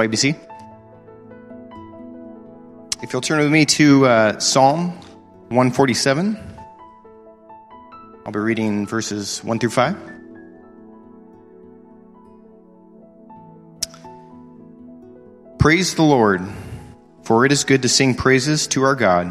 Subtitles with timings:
[0.00, 0.34] YBC.
[3.02, 4.92] If you'll turn with me to uh, Psalm
[5.48, 6.38] 147,
[8.24, 9.96] I'll be reading verses 1 through 5.
[15.58, 16.40] Praise the Lord,
[17.24, 19.30] for it is good to sing praises to our God,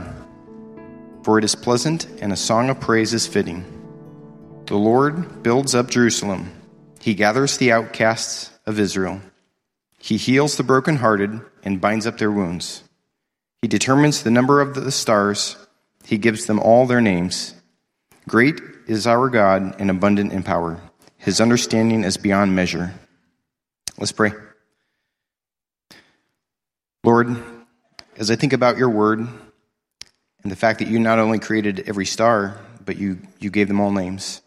[1.23, 3.65] for it is pleasant and a song of praise is fitting.
[4.67, 6.51] The Lord builds up Jerusalem,
[7.01, 9.21] He gathers the outcasts of Israel.
[9.99, 12.83] He heals the brokenhearted and binds up their wounds.
[13.61, 15.57] He determines the number of the stars.
[16.05, 17.53] He gives them all their names.
[18.27, 20.79] Great is our God and abundant in power.
[21.17, 22.93] His understanding is beyond measure.
[23.97, 24.31] Let's pray.
[27.03, 27.35] Lord,
[28.17, 32.05] as I think about your word and the fact that you not only created every
[32.05, 34.41] star, but you, you gave them all names,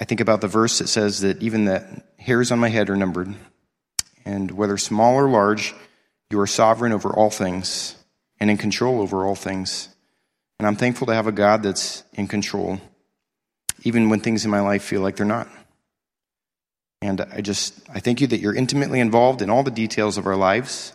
[0.00, 2.96] I think about the verse that says that even the hairs on my head are
[2.96, 3.32] numbered.
[4.24, 5.74] And whether small or large,
[6.30, 7.96] you are sovereign over all things
[8.40, 9.88] and in control over all things.
[10.58, 12.80] And I'm thankful to have a God that's in control,
[13.82, 15.48] even when things in my life feel like they're not.
[17.00, 20.26] And I just, I thank you that you're intimately involved in all the details of
[20.26, 20.94] our lives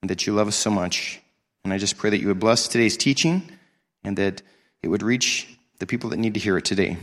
[0.00, 1.20] and that you love us so much.
[1.64, 3.50] And I just pray that you would bless today's teaching
[4.04, 4.42] and that
[4.82, 5.48] it would reach
[5.78, 6.96] the people that need to hear it today.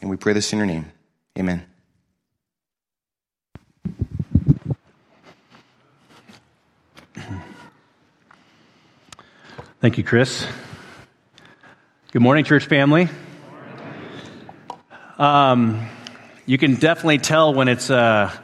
[0.00, 0.90] And we pray this in your name.
[1.38, 1.64] Amen.
[9.84, 10.46] Thank you, Chris.
[12.10, 13.10] Good morning, church family.
[15.18, 15.86] Um,
[16.46, 18.34] you can definitely tell when it's uh,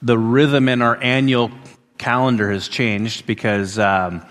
[0.00, 1.50] the rhythm in our annual
[1.98, 4.24] calendar has changed because um,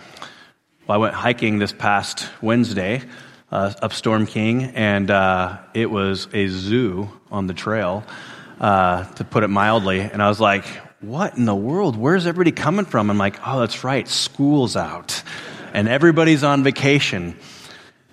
[0.88, 3.04] well, I went hiking this past Wednesday
[3.52, 8.04] uh, up Storm King, and uh, it was a zoo on the trail,
[8.60, 10.00] uh, to put it mildly.
[10.00, 10.66] And I was like,
[11.00, 11.96] what in the world?
[11.96, 13.12] Where's everybody coming from?
[13.12, 15.22] I'm like, oh, that's right, school's out
[15.74, 17.36] and everybody's on vacation.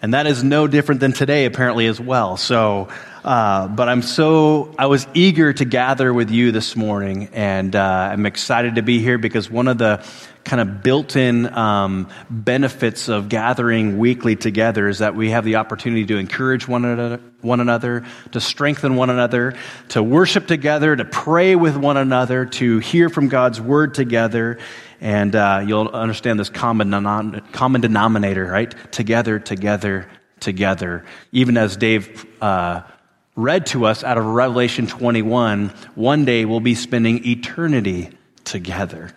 [0.03, 2.39] And that is no different than today, apparently, as well.
[2.39, 2.89] So,
[3.23, 8.09] uh, but I'm so, I was eager to gather with you this morning, and uh,
[8.11, 10.03] I'm excited to be here because one of the
[10.43, 15.57] kind of built in um, benefits of gathering weekly together is that we have the
[15.57, 19.55] opportunity to encourage one another, one another, to strengthen one another,
[19.91, 24.59] to worship together, to pray with one another, to hear from God's word together.
[25.01, 26.91] And uh, you'll understand this common,
[27.53, 28.75] common denominator, right?
[28.93, 30.09] Together, together,
[30.41, 31.05] together.
[31.33, 32.83] Even as Dave uh,
[33.37, 38.11] read to us out of Revelation 21, one day we'll be spending eternity
[38.45, 39.11] together,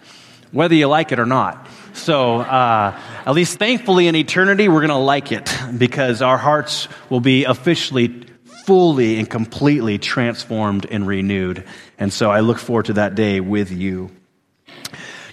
[0.51, 1.67] whether you like it or not.
[1.93, 6.87] So, uh, at least thankfully in eternity, we're going to like it because our hearts
[7.09, 8.25] will be officially,
[8.65, 11.65] fully, and completely transformed and renewed.
[11.97, 14.11] And so I look forward to that day with you.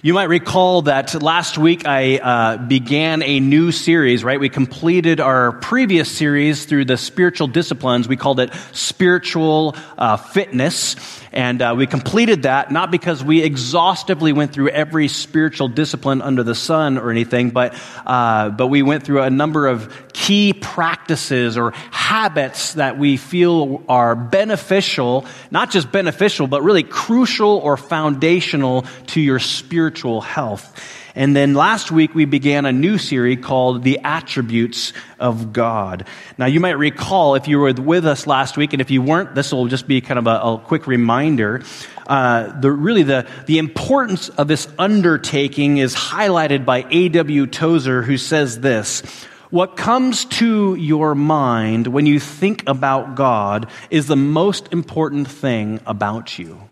[0.03, 4.39] You might recall that last week I uh, began a new series, right?
[4.39, 8.07] We completed our previous series through the spiritual disciplines.
[8.07, 10.95] We called it Spiritual uh, Fitness.
[11.31, 16.41] And uh, we completed that not because we exhaustively went through every spiritual discipline under
[16.41, 21.57] the sun or anything, but, uh, but we went through a number of key practices
[21.57, 28.81] or habits that we feel are beneficial, not just beneficial, but really crucial or foundational
[29.07, 29.90] to your spiritual
[30.21, 30.79] health.
[31.15, 36.07] And then last week we began a new series called The Attributes of God.
[36.37, 39.35] Now you might recall if you were with us last week, and if you weren't,
[39.35, 41.63] this will just be kind of a, a quick reminder.
[42.07, 47.47] Uh, the, really the, the importance of this undertaking is highlighted by A.W.
[47.47, 49.01] Tozer, who says this.
[49.49, 55.81] What comes to your mind when you think about God is the most important thing
[55.85, 56.70] about you.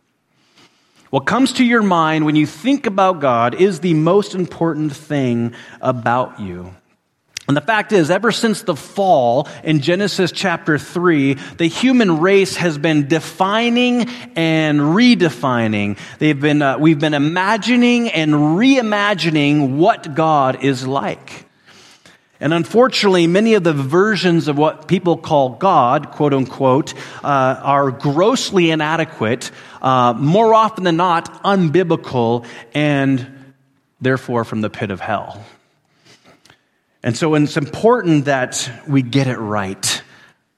[1.10, 5.56] What comes to your mind when you think about God is the most important thing
[5.82, 6.74] about you.
[7.48, 12.56] And the fact is, ever since the fall in Genesis chapter 3, the human race
[12.58, 15.98] has been defining and redefining.
[16.20, 21.49] They've been, uh, we've been imagining and reimagining what God is like.
[22.42, 26.94] And unfortunately, many of the versions of what people call God, quote unquote,
[27.24, 29.52] uh, are grossly inadequate,
[29.82, 33.54] uh, more often than not, unbiblical, and
[34.00, 35.44] therefore from the pit of hell.
[37.04, 40.02] And so it's important that we get it right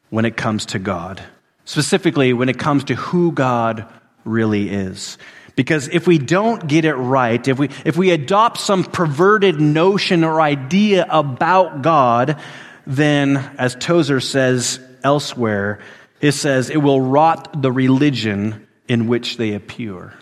[0.09, 1.21] when it comes to God,
[1.65, 3.85] specifically when it comes to who God
[4.23, 5.17] really is.
[5.55, 10.23] Because if we don't get it right, if we, if we adopt some perverted notion
[10.23, 12.39] or idea about God,
[12.87, 15.79] then, as Tozer says elsewhere,
[16.19, 20.13] it says it will rot the religion in which they appear.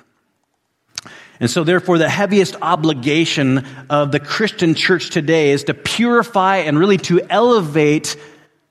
[1.40, 6.78] And so, therefore, the heaviest obligation of the Christian church today is to purify and
[6.78, 8.18] really to elevate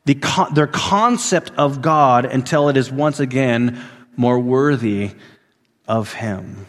[0.04, 0.18] the,
[0.54, 3.82] their concept of God until it is once again
[4.16, 5.12] more worthy
[5.88, 6.66] of Him.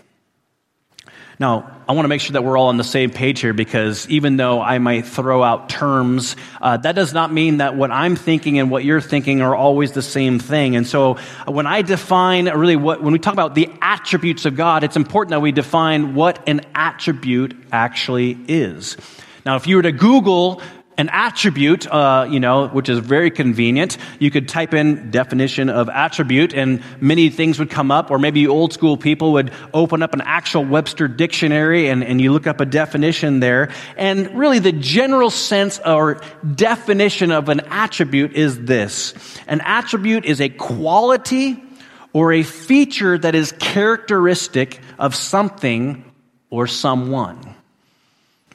[1.39, 4.05] Now, I want to make sure that we're all on the same page here because
[4.09, 8.17] even though I might throw out terms, uh, that does not mean that what I'm
[8.17, 10.75] thinking and what you're thinking are always the same thing.
[10.75, 11.17] And so
[11.47, 14.97] uh, when I define really what, when we talk about the attributes of God, it's
[14.97, 18.97] important that we define what an attribute actually is.
[19.45, 20.61] Now, if you were to Google
[20.99, 23.97] an attribute, uh, you know, which is very convenient.
[24.19, 28.45] You could type in definition of attribute and many things would come up, or maybe
[28.47, 32.59] old school people would open up an actual Webster dictionary and, and you look up
[32.59, 33.71] a definition there.
[33.95, 36.21] And really the general sense or
[36.53, 39.13] definition of an attribute is this.
[39.47, 41.63] An attribute is a quality
[42.11, 46.03] or a feature that is characteristic of something
[46.49, 47.55] or someone.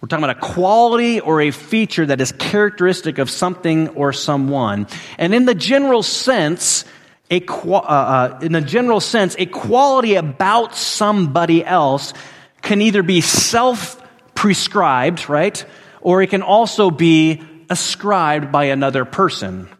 [0.05, 4.87] We're talking about a quality or a feature that is characteristic of something or someone.
[5.17, 6.85] And in the general sense,
[7.31, 12.13] a, uh, uh, in the general sense, a quality about somebody else
[12.61, 15.65] can either be self-prescribed, right?
[16.03, 19.71] Or it can also be ascribed by another person.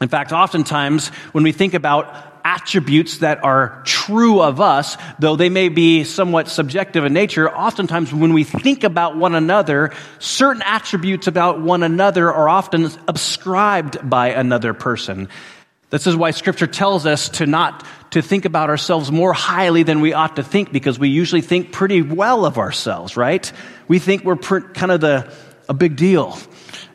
[0.00, 5.50] In fact, oftentimes when we think about attributes that are true of us, though they
[5.50, 11.26] may be somewhat subjective in nature, oftentimes when we think about one another, certain attributes
[11.26, 15.28] about one another are often ascribed by another person.
[15.90, 20.00] This is why scripture tells us to not to think about ourselves more highly than
[20.00, 23.52] we ought to think because we usually think pretty well of ourselves, right?
[23.88, 25.30] We think we're kind of the,
[25.68, 26.38] a big deal.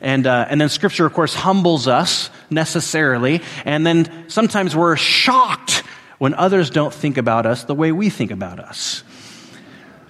[0.03, 3.41] And, uh, and then scripture, of course, humbles us necessarily.
[3.63, 5.83] And then sometimes we're shocked
[6.19, 9.03] when others don't think about us the way we think about us.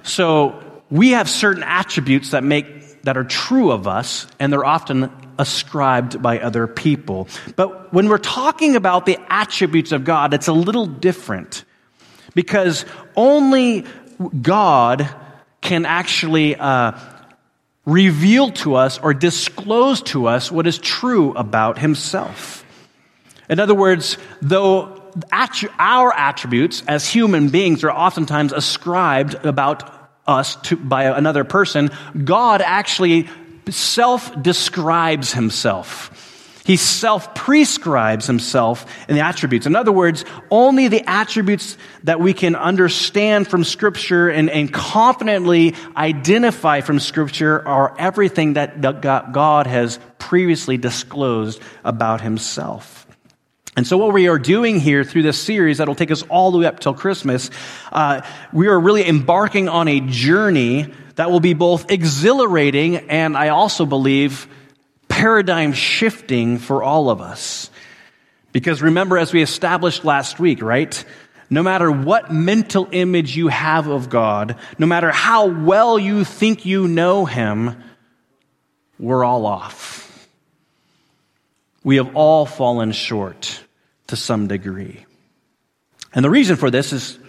[0.01, 5.12] So we have certain attributes that make, that are true of us, and they're often
[5.38, 7.28] ascribed by other people.
[7.56, 11.66] But when we're talking about the attributes of God, it's a little different
[12.34, 12.86] because
[13.16, 13.86] only
[14.42, 15.07] God
[15.62, 16.94] can actually uh,
[17.86, 22.66] reveal to us or disclose to us what is true about himself.
[23.50, 25.02] In other words, though
[25.78, 29.92] our attributes as human beings are oftentimes ascribed about
[30.26, 31.92] us to, by another person,
[32.24, 33.30] God actually
[33.70, 36.33] self describes himself.
[36.65, 39.65] He self prescribes himself in the attributes.
[39.65, 45.75] In other words, only the attributes that we can understand from Scripture and, and confidently
[45.98, 53.06] identify from Scripture are everything that God has previously disclosed about himself.
[53.75, 56.60] And so, what we are doing here through this series that'll take us all the
[56.60, 57.50] way up till Christmas,
[57.92, 58.21] uh,
[58.54, 63.86] we are really embarking on a journey that will be both exhilarating and I also
[63.86, 64.48] believe
[65.13, 67.69] paradigm shifting for all of us.
[68.51, 71.06] Because remember, as we established last week, right?
[71.51, 76.65] No matter what mental image you have of God, no matter how well you think
[76.65, 77.83] you know Him,
[78.98, 80.27] we're all off.
[81.83, 83.62] We have all fallen short
[84.07, 85.05] to some degree.
[86.15, 87.20] And the reason for this is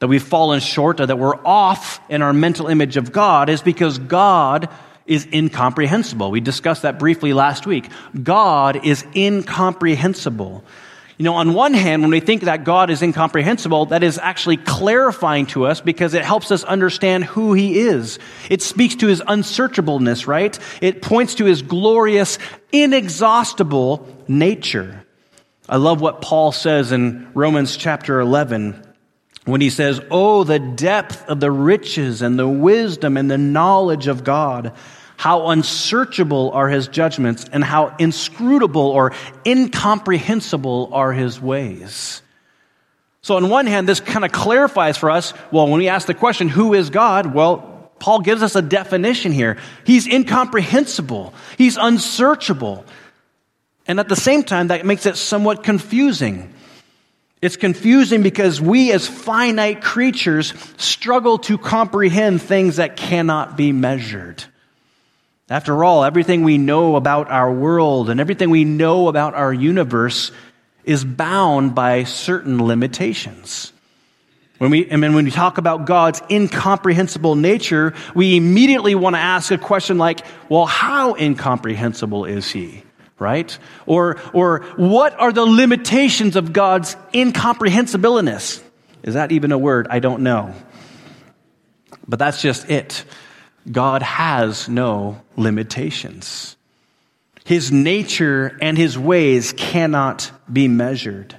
[0.00, 3.62] that we've fallen short or that we're off in our mental image of God is
[3.62, 4.68] because God
[5.06, 6.30] is incomprehensible.
[6.30, 7.88] We discussed that briefly last week.
[8.22, 10.64] God is incomprehensible.
[11.18, 14.56] You know, on one hand, when we think that God is incomprehensible, that is actually
[14.56, 18.18] clarifying to us because it helps us understand who He is.
[18.50, 20.58] It speaks to His unsearchableness, right?
[20.80, 22.38] It points to His glorious,
[22.72, 25.04] inexhaustible nature.
[25.68, 28.91] I love what Paul says in Romans chapter 11
[29.44, 34.06] when he says, Oh, the depth of the riches and the wisdom and the knowledge
[34.06, 34.72] of God.
[35.16, 39.12] How unsearchable are his judgments and how inscrutable or
[39.46, 42.22] incomprehensible are his ways.
[43.20, 46.14] So, on one hand, this kind of clarifies for us well, when we ask the
[46.14, 47.32] question, who is God?
[47.34, 49.58] Well, Paul gives us a definition here.
[49.84, 52.84] He's incomprehensible, he's unsearchable.
[53.86, 56.51] And at the same time, that makes it somewhat confusing.
[57.42, 64.44] It's confusing because we as finite creatures struggle to comprehend things that cannot be measured.
[65.50, 70.30] After all, everything we know about our world and everything we know about our universe
[70.84, 73.72] is bound by certain limitations.
[74.58, 79.50] When we, and when we talk about God's incomprehensible nature, we immediately want to ask
[79.50, 82.84] a question like, well, how incomprehensible is he?
[83.22, 83.56] Right?
[83.86, 88.60] Or, or what are the limitations of God's incomprehensibility?
[89.02, 89.86] Is that even a word?
[89.88, 90.54] I don't know.
[92.06, 93.04] But that's just it.
[93.70, 96.56] God has no limitations.
[97.44, 101.36] His nature and his ways cannot be measured.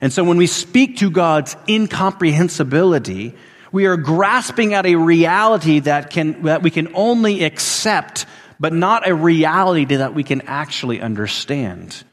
[0.00, 3.34] And so when we speak to God's incomprehensibility,
[3.72, 8.26] we are grasping at a reality that, can, that we can only accept,
[8.58, 12.04] but not a reality that we can actually understand.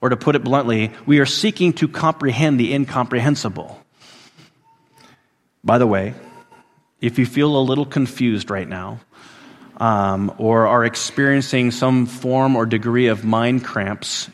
[0.00, 3.82] Or to put it bluntly, we are seeking to comprehend the incomprehensible.
[5.64, 6.14] By the way,
[7.00, 9.00] if you feel a little confused right now,
[9.76, 14.28] um, or are experiencing some form or degree of mind cramps,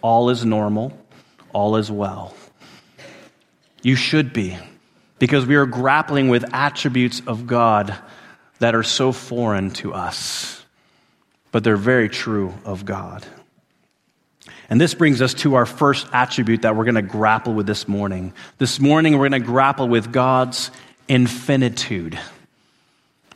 [0.00, 0.96] all is normal,
[1.52, 2.34] all is well.
[3.82, 4.56] You should be,
[5.18, 7.96] because we are grappling with attributes of God
[8.64, 10.64] that are so foreign to us,
[11.52, 13.22] but they're very true of God.
[14.70, 17.86] And this brings us to our first attribute that we're going to grapple with this
[17.86, 18.32] morning.
[18.56, 20.70] This morning, we're going to grapple with God's
[21.08, 22.18] infinitude.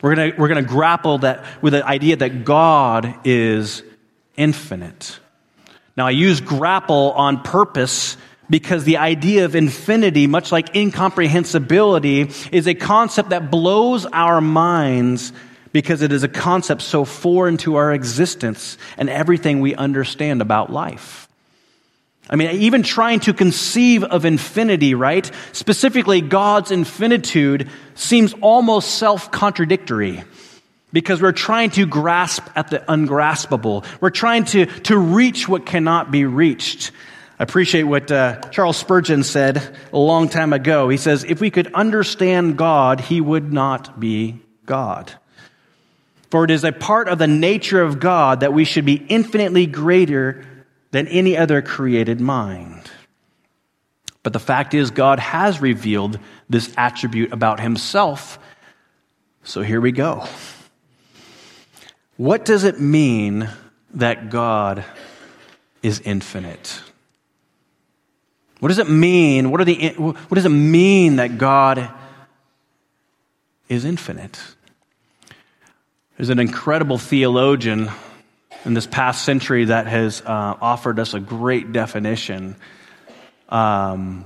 [0.00, 3.82] We're going to, we're going to grapple that, with the idea that God is
[4.34, 5.20] infinite.
[5.94, 8.16] Now, I use grapple on purpose
[8.50, 15.32] because the idea of infinity, much like incomprehensibility, is a concept that blows our minds
[15.72, 20.72] because it is a concept so foreign to our existence and everything we understand about
[20.72, 21.28] life.
[22.30, 25.30] I mean, even trying to conceive of infinity, right?
[25.52, 30.22] Specifically, God's infinitude seems almost self contradictory
[30.92, 33.84] because we're trying to grasp at the ungraspable.
[34.00, 36.92] We're trying to, to reach what cannot be reached.
[37.38, 40.88] I appreciate what uh, Charles Spurgeon said a long time ago.
[40.88, 45.12] He says, if we could understand God, he would not be God.
[46.30, 49.66] For it is a part of the nature of God that we should be infinitely
[49.66, 50.44] greater
[50.90, 52.90] than any other created mind.
[54.24, 56.18] But the fact is, God has revealed
[56.50, 58.38] this attribute about himself.
[59.44, 60.26] So here we go.
[62.16, 63.48] What does it mean
[63.94, 64.84] that God
[65.84, 66.82] is infinite?
[68.60, 69.50] What does it mean?
[69.50, 71.90] What, are the, what does it mean that God
[73.68, 74.40] is infinite?
[76.16, 77.90] There's an incredible theologian
[78.64, 82.56] in this past century that has uh, offered us a great definition.
[83.48, 84.24] Um,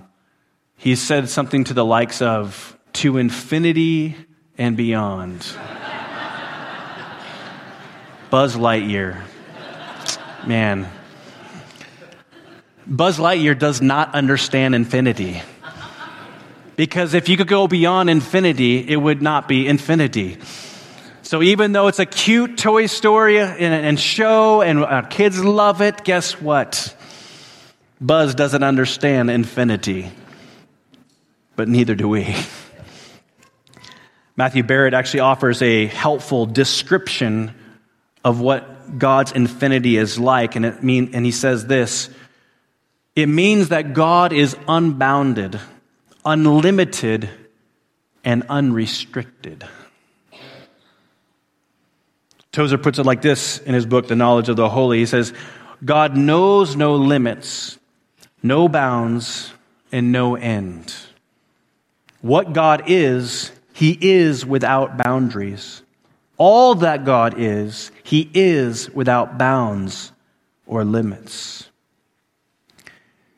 [0.78, 4.16] he said something to the likes of to infinity
[4.56, 5.40] and beyond.
[8.30, 9.22] Buzz Lightyear.
[10.46, 10.90] Man.
[12.86, 15.42] Buzz Lightyear does not understand infinity.
[16.76, 20.38] Because if you could go beyond infinity, it would not be infinity.
[21.22, 26.04] So even though it's a cute Toy Story and, show and our kids love it,
[26.04, 26.96] guess what?
[28.00, 30.10] Buzz doesn't understand infinity,
[31.54, 32.34] but neither do we.
[34.36, 37.54] Matthew Barrett actually offers a helpful description
[38.24, 42.10] of what God's infinity is like, and it mean, and he says this:
[43.14, 45.60] it means that God is unbounded,
[46.24, 47.28] unlimited,
[48.24, 49.64] and unrestricted.
[52.52, 54.98] Tozer puts it like this in his book, The Knowledge of the Holy.
[54.98, 55.32] He says,
[55.84, 57.78] God knows no limits,
[58.42, 59.52] no bounds,
[59.90, 60.94] and no end.
[62.20, 65.82] What God is, He is without boundaries.
[66.38, 70.12] All that God is, He is without bounds
[70.66, 71.68] or limits.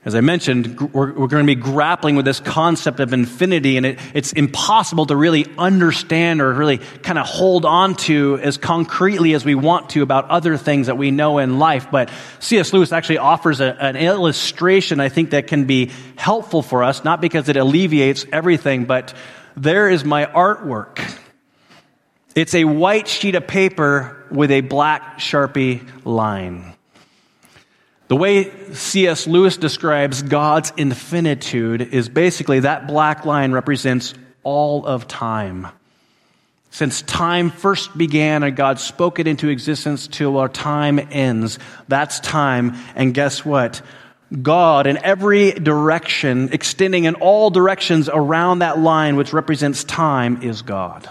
[0.04, 3.86] As I mentioned, we're, we're, going to be grappling with this concept of infinity, and
[3.86, 9.32] it, it's impossible to really understand or really kind of hold on to as concretely
[9.32, 11.90] as we want to about other things that we know in life.
[11.90, 12.74] But C.S.
[12.74, 17.22] Lewis actually offers a, an illustration, I think, that can be helpful for us, not
[17.22, 19.14] because it alleviates everything, but
[19.56, 21.00] there is my artwork.
[22.34, 26.73] It's a white sheet of paper with a black Sharpie line.
[28.08, 29.26] The way C.S.
[29.26, 35.68] Lewis describes God's infinitude is basically that black line represents all of time.
[36.70, 41.58] Since time first began and God spoke it into existence till our time ends,
[41.88, 42.74] that's time.
[42.94, 43.80] And guess what?
[44.42, 50.62] God in every direction, extending in all directions around that line, which represents time, is
[50.62, 51.08] God.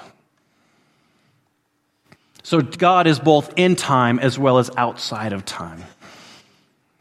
[2.43, 5.81] So God is both in time as well as outside of time.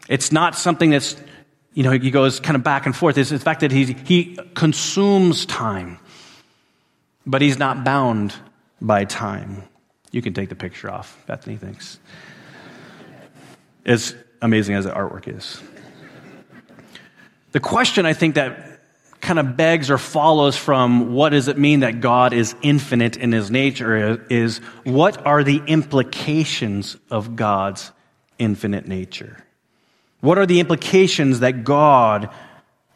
[0.09, 1.16] It's not something that's,
[1.75, 3.16] you know, he goes kind of back and forth.
[3.18, 5.99] It's the fact that he, he consumes time,
[7.26, 8.35] but he's not bound
[8.80, 9.62] by time.
[10.11, 11.99] You can take the picture off, Bethany thinks.
[13.87, 15.61] As amazing as the artwork is.
[17.52, 18.73] The question I think that
[19.21, 23.30] kind of begs or follows from what does it mean that God is infinite in
[23.30, 27.92] his nature is what are the implications of God's
[28.38, 29.44] infinite nature?
[30.23, 32.31] What are the implications that God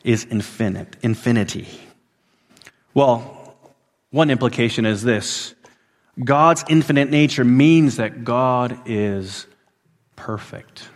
[0.04, 1.66] is infinite, infinity?
[2.94, 3.56] Well,
[4.10, 5.56] one implication is this
[6.22, 9.48] God's infinite nature means that God is
[10.14, 10.88] perfect.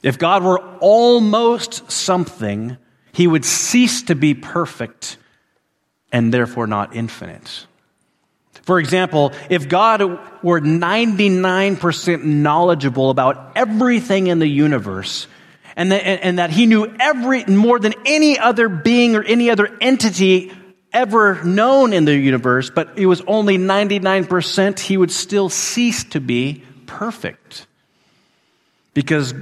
[0.00, 2.76] If God were almost something,
[3.12, 5.16] he would cease to be perfect
[6.12, 7.66] and therefore not infinite.
[8.64, 10.02] For example, if God
[10.42, 15.26] were 99% knowledgeable about everything in the universe,
[15.76, 19.76] and that, and that he knew every, more than any other being or any other
[19.80, 20.52] entity
[20.92, 26.20] ever known in the universe, but it was only 99%, he would still cease to
[26.20, 27.66] be perfect.
[28.94, 29.34] Because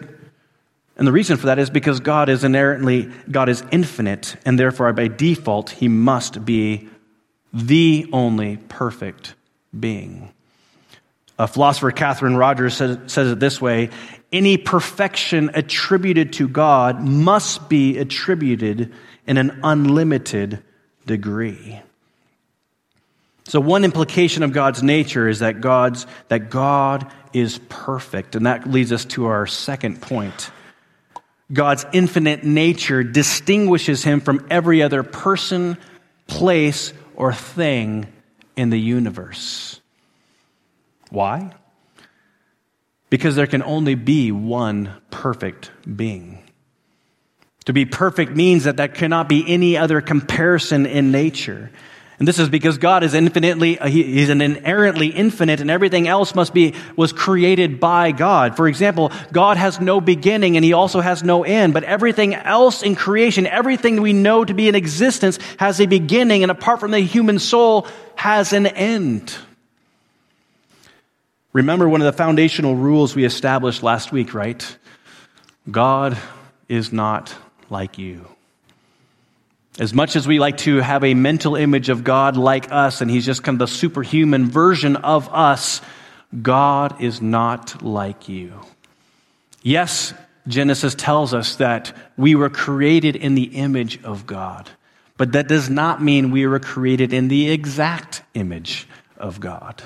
[0.96, 4.92] and the reason for that is because God is inherently, God is infinite, and therefore
[4.92, 6.88] by default, he must be
[7.52, 9.34] the only perfect
[9.78, 10.32] being.
[11.38, 13.90] A philosopher, Katherin Rogers, says, says it this way
[14.32, 18.92] Any perfection attributed to God must be attributed
[19.26, 20.62] in an unlimited
[21.06, 21.80] degree.
[23.44, 28.36] So one implication of God's nature is that God's that God is perfect.
[28.36, 30.50] And that leads us to our second point.
[31.52, 35.76] God's infinite nature distinguishes him from every other person,
[36.26, 38.04] place, or thing
[38.56, 39.80] in the universe.
[41.08, 41.54] Why?
[43.10, 46.42] Because there can only be one perfect being.
[47.66, 51.70] To be perfect means that there cannot be any other comparison in nature.
[52.22, 56.36] And this is because God is infinitely, uh, He's an inherently infinite and everything else
[56.36, 58.56] must be, was created by God.
[58.56, 62.84] For example, God has no beginning and He also has no end, but everything else
[62.84, 66.92] in creation, everything we know to be in existence has a beginning and apart from
[66.92, 69.34] the human soul has an end.
[71.52, 74.76] Remember one of the foundational rules we established last week, right?
[75.68, 76.16] God
[76.68, 77.34] is not
[77.68, 78.28] like you.
[79.78, 83.10] As much as we like to have a mental image of God like us, and
[83.10, 85.80] He's just kind of the superhuman version of us,
[86.40, 88.52] God is not like you.
[89.62, 90.12] Yes,
[90.46, 94.68] Genesis tells us that we were created in the image of God,
[95.16, 99.82] but that does not mean we were created in the exact image of God.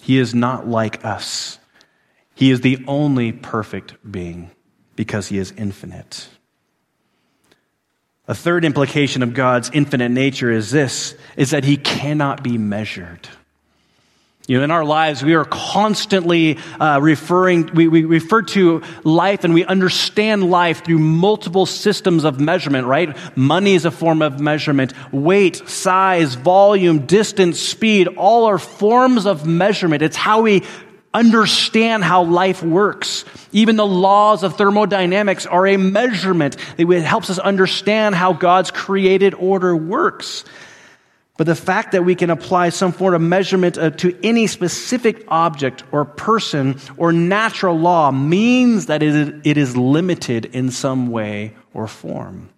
[0.00, 1.58] He is not like us.
[2.34, 4.50] He is the only perfect being
[4.96, 6.28] because he is infinite.
[8.26, 13.28] A third implication of God's infinite nature is this, is that he cannot be measured.
[14.46, 19.42] You know, in our lives, we are constantly uh, referring, we, we refer to life
[19.44, 23.16] and we understand life through multiple systems of measurement, right?
[23.38, 24.92] Money is a form of measurement.
[25.12, 30.02] Weight, size, volume, distance, speed, all are forms of measurement.
[30.02, 30.62] It's how we
[31.14, 33.24] understand how life works.
[33.52, 36.56] Even the laws of thermodynamics are a measurement.
[36.76, 40.44] It helps us understand how God's created order works.
[41.36, 45.24] But the fact that we can apply some form of measurement uh, to any specific
[45.28, 51.88] object or person or natural law means that it is limited in some way or
[51.88, 52.50] form.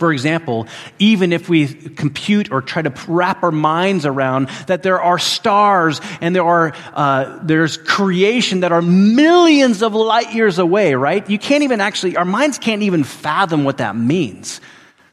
[0.00, 0.66] For example,
[0.98, 6.00] even if we compute or try to wrap our minds around that there are stars
[6.22, 11.28] and there are uh, there's creation that are millions of light years away, right?
[11.28, 14.62] You can't even actually our minds can't even fathom what that means.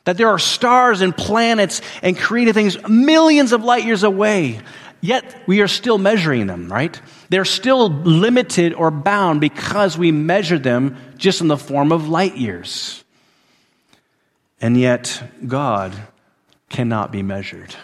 [0.05, 4.61] That there are stars and planets and created things millions of light years away.
[5.01, 6.97] Yet we are still measuring them, right?
[7.27, 12.37] They're still limited or bound because we measure them just in the form of light
[12.37, 13.03] years.
[14.59, 15.93] And yet, God
[16.69, 17.75] cannot be measured.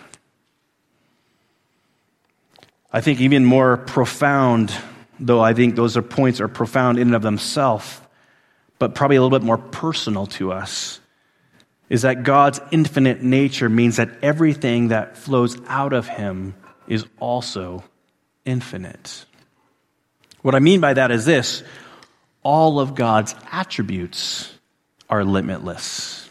[2.92, 4.74] I think even more profound,
[5.20, 8.02] though I think those are points are profound in and of themselves,
[8.80, 11.00] but probably a little bit more personal to us,
[11.90, 16.56] is that God's infinite nature means that everything that flows out of him
[16.88, 17.84] is also
[18.46, 19.26] infinite.
[20.42, 21.64] What I mean by that is this
[22.44, 24.54] all of God's attributes
[25.10, 26.23] are limitless.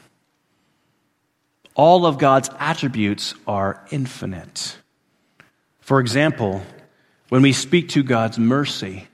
[1.75, 4.77] All of God's attributes are infinite.
[5.81, 6.63] For example,
[7.29, 9.09] when we speak to God's mercy,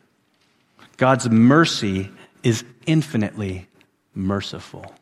[0.97, 2.11] God's mercy
[2.43, 3.69] is infinitely
[4.15, 4.93] merciful.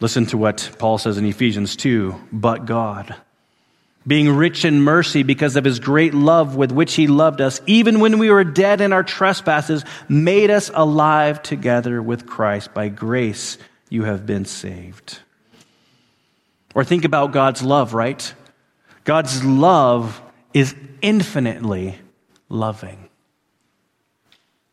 [0.00, 3.16] Listen to what Paul says in Ephesians 2 But God,
[4.06, 8.00] being rich in mercy because of his great love with which he loved us, even
[8.00, 12.74] when we were dead in our trespasses, made us alive together with Christ.
[12.74, 13.56] By grace
[13.88, 15.20] you have been saved.
[16.74, 18.34] Or think about God's love, right?
[19.04, 20.20] God's love
[20.52, 21.98] is infinitely
[22.48, 23.08] loving.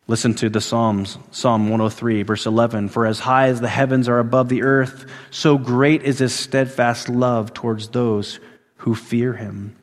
[0.08, 2.90] Listen to the Psalms, Psalm 103, verse 11.
[2.90, 7.08] For as high as the heavens are above the earth, so great is his steadfast
[7.08, 8.40] love towards those
[8.78, 9.76] who fear him.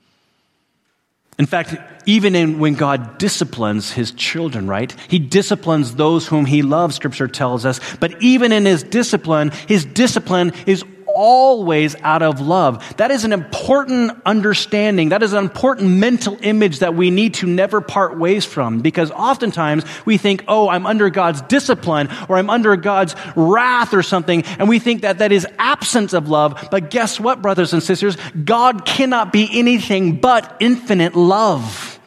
[1.39, 4.95] In fact, even in, when God disciplines his children, right?
[5.09, 7.81] He disciplines those whom he loves, scripture tells us.
[7.99, 10.85] But even in his discipline, his discipline is
[11.19, 12.97] always out of love.
[12.97, 15.09] That is an important understanding.
[15.09, 19.11] That is an important mental image that we need to never part ways from because
[19.11, 24.45] oftentimes we think, oh, I'm under God's discipline or I'm under God's wrath or something.
[24.45, 26.69] And we think that that is absence of love.
[26.71, 28.17] But guess what, brothers and sisters?
[28.45, 31.99] God cannot be anything but infinite love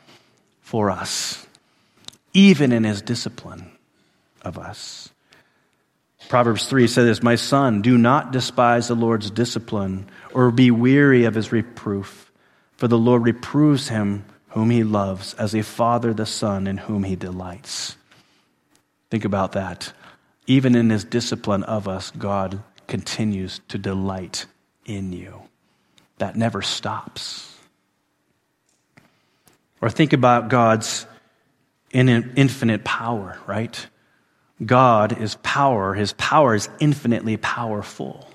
[0.62, 1.46] for us,
[2.34, 3.72] even in his discipline
[4.42, 5.01] of us.
[6.32, 11.26] Proverbs 3 says this My son, do not despise the Lord's discipline or be weary
[11.26, 12.32] of his reproof,
[12.78, 17.04] for the Lord reproves him whom he loves, as a father the son in whom
[17.04, 17.98] he delights.
[19.10, 19.92] Think about that.
[20.48, 24.46] Even in his discipline of us, God continues to delight
[24.86, 25.42] in you.
[26.20, 27.54] That never stops.
[29.82, 31.06] Or think about God's
[31.92, 33.86] infinite power, right?
[34.64, 35.94] God is power.
[35.94, 38.28] His power is infinitely powerful.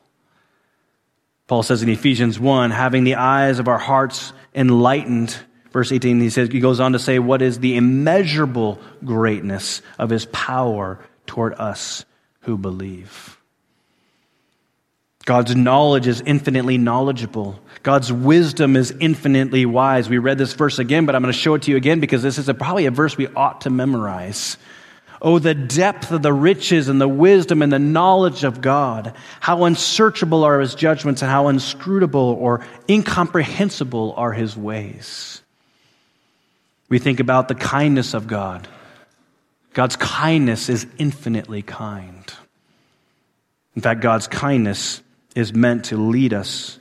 [1.46, 5.36] Paul says in Ephesians 1, having the eyes of our hearts enlightened,
[5.70, 10.10] verse 18, he says, he goes on to say, what is the immeasurable greatness of
[10.10, 12.04] his power toward us
[12.46, 13.38] who believe.
[15.24, 17.58] God's knowledge is infinitely knowledgeable.
[17.82, 20.08] God's wisdom is infinitely wise.
[20.08, 22.22] We read this verse again, but I'm going to show it to you again because
[22.22, 24.56] this is a, probably a verse we ought to memorize.
[25.26, 29.12] Oh, the depth of the riches and the wisdom and the knowledge of God.
[29.40, 35.42] How unsearchable are his judgments and how inscrutable or incomprehensible are his ways.
[36.88, 38.68] We think about the kindness of God.
[39.74, 42.32] God's kindness is infinitely kind.
[43.74, 45.02] In fact, God's kindness
[45.34, 46.78] is meant to lead us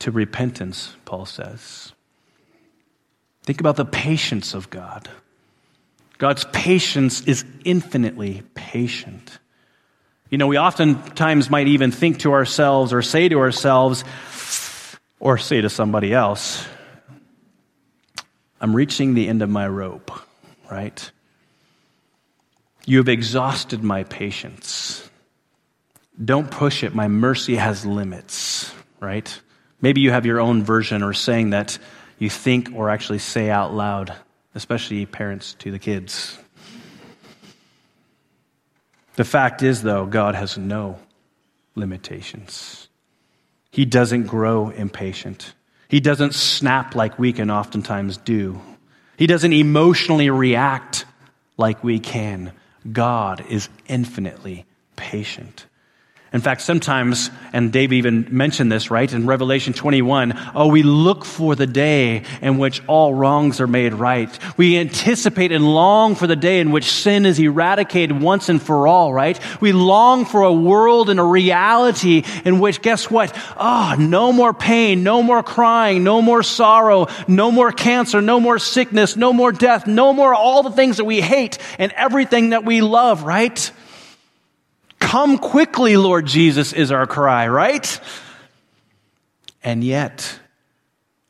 [0.00, 1.92] to repentance, Paul says.
[3.44, 5.08] Think about the patience of God.
[6.18, 9.38] God's patience is infinitely patient.
[10.30, 14.04] You know, we oftentimes might even think to ourselves or say to ourselves
[15.20, 16.66] or say to somebody else,
[18.60, 20.10] I'm reaching the end of my rope,
[20.70, 21.10] right?
[22.86, 25.08] You have exhausted my patience.
[26.22, 26.94] Don't push it.
[26.94, 29.40] My mercy has limits, right?
[29.82, 31.78] Maybe you have your own version or saying that
[32.18, 34.14] you think or actually say out loud
[34.56, 36.38] especially parents to the kids.
[39.14, 40.98] The fact is, though, God has no
[41.74, 42.88] limitations.
[43.70, 45.54] He doesn't grow impatient.
[45.88, 48.60] He doesn't snap like we can oftentimes do.
[49.18, 51.04] He doesn't emotionally react
[51.58, 52.52] like we can.
[52.90, 54.64] God is infinitely
[54.96, 55.66] patient.
[56.36, 61.24] In fact, sometimes, and Dave even mentioned this, right, in Revelation 21, oh, we look
[61.24, 64.28] for the day in which all wrongs are made right.
[64.58, 68.86] We anticipate and long for the day in which sin is eradicated once and for
[68.86, 69.40] all, right?
[69.62, 73.34] We long for a world and a reality in which, guess what?
[73.56, 78.58] Oh, no more pain, no more crying, no more sorrow, no more cancer, no more
[78.58, 82.62] sickness, no more death, no more all the things that we hate and everything that
[82.62, 83.72] we love, right?
[84.98, 88.00] Come quickly, Lord Jesus, is our cry, right?
[89.62, 90.38] And yet,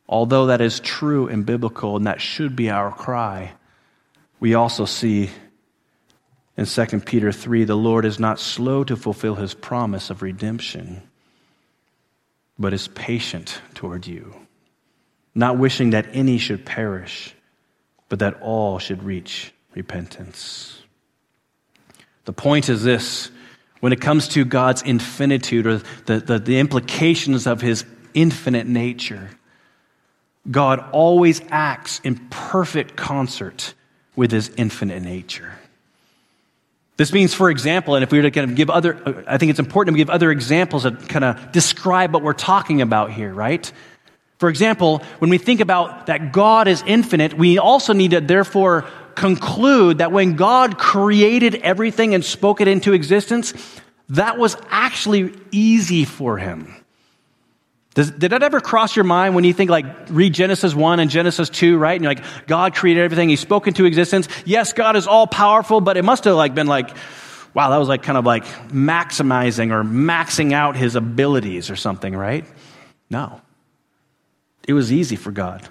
[0.08, 3.52] although that is true and biblical, and that should be our cry,
[4.40, 5.30] we also see
[6.56, 11.02] in 2 Peter 3 the Lord is not slow to fulfill his promise of redemption,
[12.58, 14.34] but is patient toward you,
[15.34, 17.34] not wishing that any should perish,
[18.08, 20.80] but that all should reach repentance.
[22.24, 23.30] The point is this
[23.80, 27.84] when it comes to God's infinitude or the, the, the implications of his
[28.14, 29.30] infinite nature,
[30.50, 33.74] God always acts in perfect concert
[34.14, 35.52] with his infinite nature.
[36.96, 39.36] This means, for example, and if we were to kind of give other, uh, I
[39.36, 43.12] think it's important to give other examples that kind of describe what we're talking about
[43.12, 43.70] here, right?
[44.38, 48.86] For example, when we think about that God is infinite, we also need to therefore
[49.16, 53.54] conclude that when God created everything and spoke it into existence,
[54.10, 56.72] that was actually easy for him.
[57.94, 61.10] Does, did that ever cross your mind when you think like read Genesis 1 and
[61.10, 61.94] Genesis 2, right?
[61.94, 63.30] And you're like, God created everything.
[63.30, 64.28] He spoke into existence.
[64.44, 66.94] Yes, God is all powerful, but it must have like been like,
[67.54, 72.14] wow, that was like kind of like maximizing or maxing out his abilities or something,
[72.14, 72.44] right?
[73.08, 73.40] No.
[74.68, 75.66] It was easy for God.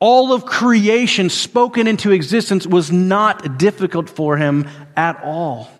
[0.00, 5.70] All of creation spoken into existence was not difficult for him at all.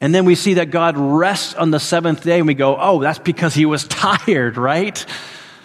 [0.00, 3.00] And then we see that God rests on the seventh day and we go, oh,
[3.00, 5.04] that's because he was tired, right?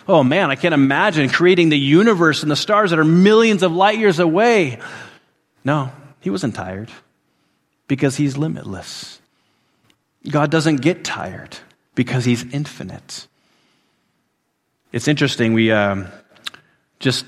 [0.07, 3.71] Oh man, I can't imagine creating the universe and the stars that are millions of
[3.71, 4.79] light years away.
[5.63, 6.89] No, he wasn't tired
[7.87, 9.19] because he's limitless.
[10.29, 11.57] God doesn't get tired
[11.95, 13.27] because he's infinite.
[14.91, 15.53] It's interesting.
[15.53, 16.07] We um,
[17.01, 17.25] just,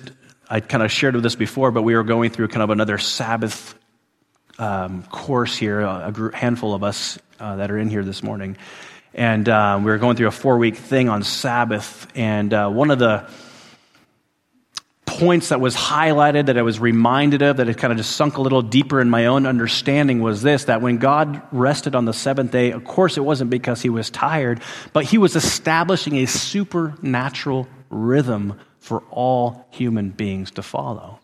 [0.49, 2.97] I kind of shared with this before, but we were going through kind of another
[2.97, 3.75] Sabbath
[4.59, 8.57] um, course here, a, group, handful of us uh, that are in here this morning.
[9.13, 12.07] And uh, we were going through a four week thing on Sabbath.
[12.15, 13.27] And uh, one of the
[15.05, 18.37] points that was highlighted, that I was reminded of, that it kind of just sunk
[18.37, 22.13] a little deeper in my own understanding was this that when God rested on the
[22.13, 26.25] seventh day, of course, it wasn't because he was tired, but he was establishing a
[26.25, 31.17] supernatural rhythm for all human beings to follow.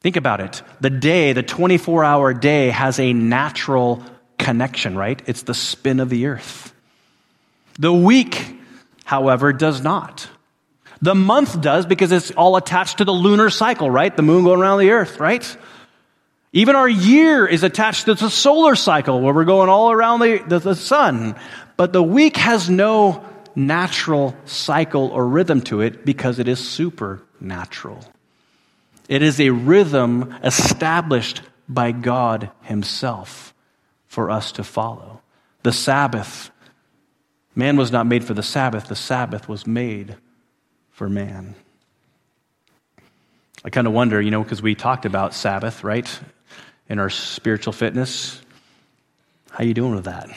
[0.00, 0.62] Think about it.
[0.80, 4.00] The day, the 24 hour day, has a natural
[4.38, 5.20] connection, right?
[5.26, 6.72] It's the spin of the earth.
[7.80, 8.60] The week,
[9.04, 10.28] however, does not.
[11.00, 14.16] The month does because it's all attached to the lunar cycle, right?
[14.16, 15.44] The moon going around the earth, right?
[16.52, 20.44] Even our year is attached to the solar cycle where we're going all around the,
[20.46, 21.34] the, the sun.
[21.76, 28.04] But the week has no natural cycle or rhythm to it because it is supernatural.
[29.08, 33.54] It is a rhythm established by God Himself
[34.06, 35.20] for us to follow.
[35.62, 36.50] The Sabbath,
[37.54, 40.16] man was not made for the Sabbath, the Sabbath was made
[40.90, 41.54] for man.
[43.64, 46.08] I kind of wonder, you know, because we talked about Sabbath, right?
[46.88, 48.40] In our spiritual fitness.
[49.50, 50.30] How you doing with that?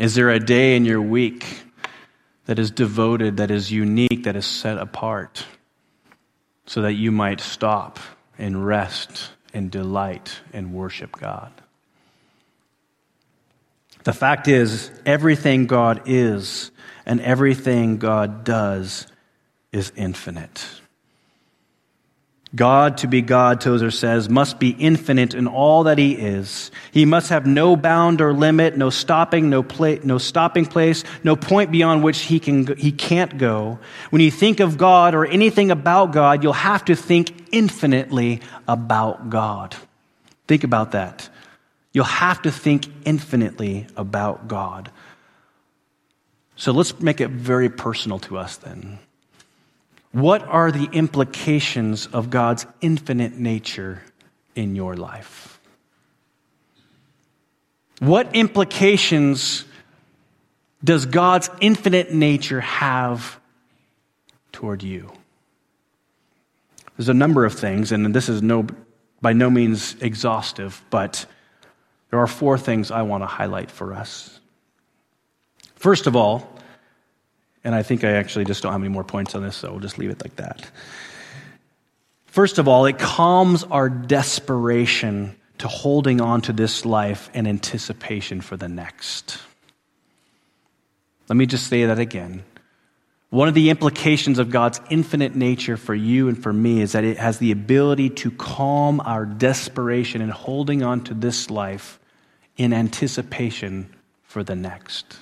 [0.00, 1.62] Is there a day in your week
[2.46, 5.44] that is devoted, that is unique, that is set apart?
[6.70, 7.98] so that you might stop
[8.38, 11.50] and rest and delight and worship God.
[14.04, 16.70] The fact is, everything God is
[17.04, 19.08] and everything God does
[19.72, 20.64] is infinite.
[22.54, 26.72] God, to be God, Tozer says, must be infinite in all that he is.
[26.90, 31.36] He must have no bound or limit, no stopping, no, pla- no stopping place, no
[31.36, 33.78] point beyond which he, can, he can't go.
[34.10, 39.30] When you think of God or anything about God, you'll have to think infinitely about
[39.30, 39.76] God.
[40.48, 41.28] Think about that.
[41.92, 44.90] You'll have to think infinitely about God.
[46.56, 48.98] So let's make it very personal to us then.
[50.12, 54.02] What are the implications of God's infinite nature
[54.54, 55.60] in your life?
[58.00, 59.64] What implications
[60.82, 63.38] does God's infinite nature have
[64.52, 65.12] toward you?
[66.96, 68.66] There's a number of things, and this is no,
[69.20, 71.24] by no means exhaustive, but
[72.10, 74.40] there are four things I want to highlight for us.
[75.76, 76.59] First of all,
[77.64, 79.80] and I think I actually just don't have any more points on this, so we'll
[79.80, 80.70] just leave it like that.
[82.26, 88.40] First of all, it calms our desperation to holding on to this life and anticipation
[88.40, 89.38] for the next.
[91.28, 92.44] Let me just say that again.
[93.30, 97.04] One of the implications of God's infinite nature for you and for me is that
[97.04, 102.00] it has the ability to calm our desperation in holding on to this life
[102.56, 103.94] in anticipation
[104.24, 105.16] for the next.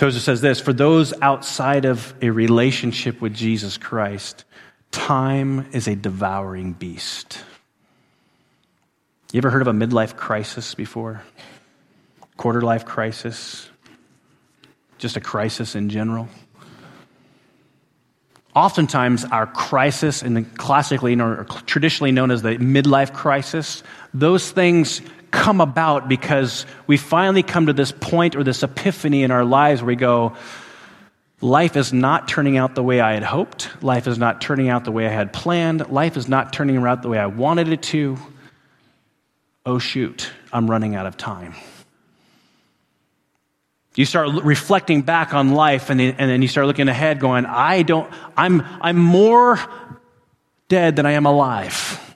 [0.00, 4.46] Tozer says this For those outside of a relationship with Jesus Christ,
[4.90, 7.38] time is a devouring beast.
[9.30, 11.22] You ever heard of a midlife crisis before?
[12.38, 13.68] Quarter life crisis?
[14.96, 16.30] Just a crisis in general?
[18.56, 23.82] Oftentimes, our crisis, and classically or traditionally known as the midlife crisis,
[24.14, 29.30] those things come about because we finally come to this point or this epiphany in
[29.30, 30.36] our lives where we go,
[31.40, 33.68] life is not turning out the way I had hoped.
[33.82, 35.88] Life is not turning out the way I had planned.
[35.90, 38.18] Life is not turning out the way I wanted it to.
[39.64, 41.54] Oh, shoot, I'm running out of time.
[43.96, 47.44] You start reflecting back on life and then, and then you start looking ahead going,
[47.44, 49.58] I don't, I'm, I'm more
[50.68, 52.09] dead than I am alive.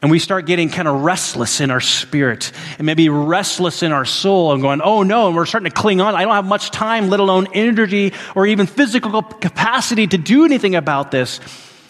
[0.00, 4.04] And we start getting kind of restless in our spirit and maybe restless in our
[4.04, 6.14] soul and going, oh no, and we're starting to cling on.
[6.14, 10.76] I don't have much time, let alone energy or even physical capacity to do anything
[10.76, 11.40] about this.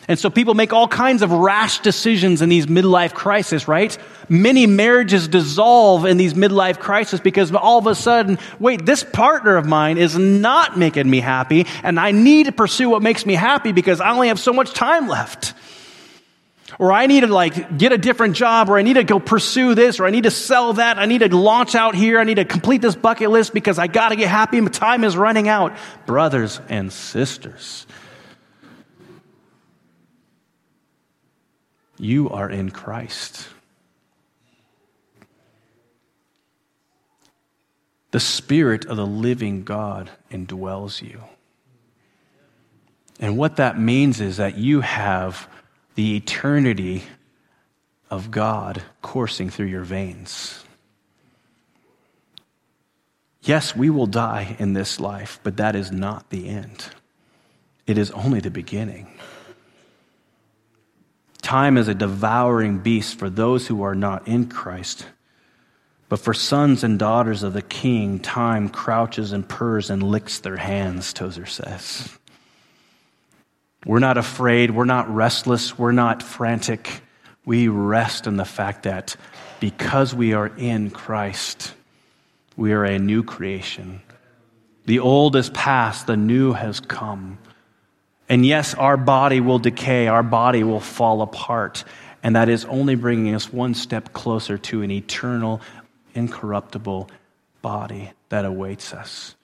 [0.09, 3.97] And so people make all kinds of rash decisions in these midlife crises, right?
[4.31, 9.57] Many marriages dissolve in these midlife crises because all of a sudden, wait, this partner
[9.57, 13.35] of mine is not making me happy and I need to pursue what makes me
[13.35, 15.53] happy because I only have so much time left.
[16.79, 19.75] Or I need to like get a different job or I need to go pursue
[19.75, 20.99] this or I need to sell that.
[20.99, 22.21] I need to launch out here.
[22.21, 24.61] I need to complete this bucket list because I got to get happy.
[24.61, 25.77] My time is running out.
[26.07, 27.87] Brothers and sisters.
[31.99, 33.49] You are in Christ.
[38.13, 41.23] The Spirit of the living God indwells you.
[43.19, 45.49] And what that means is that you have
[45.99, 47.03] the eternity
[48.09, 50.65] of God coursing through your veins.
[53.43, 56.85] Yes, we will die in this life, but that is not the end.
[57.85, 59.09] It is only the beginning.
[61.43, 65.05] Time is a devouring beast for those who are not in Christ.
[66.09, 70.59] But for sons and daughters of the king, time crouches and purrs and licks their
[70.59, 72.17] hands, Tozer says.
[73.87, 74.71] We're not afraid.
[74.71, 75.79] We're not restless.
[75.79, 77.03] We're not frantic.
[77.45, 79.17] We rest in the fact that
[79.61, 81.75] because we are in Christ,
[82.57, 84.03] we are a new creation.
[84.87, 87.39] The old is past, the new has come.
[88.29, 91.85] And yes, our body will decay, our body will fall apart.
[92.23, 95.61] And that is only bringing us one step closer to an eternal,
[96.15, 97.11] incorruptible
[97.63, 99.35] body that awaits us